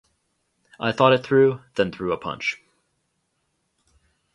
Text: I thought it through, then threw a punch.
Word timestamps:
I 0.79 0.93
thought 0.93 1.13
it 1.13 1.23
through, 1.23 1.61
then 1.75 1.91
threw 1.91 2.11
a 2.11 2.17
punch. 2.17 2.59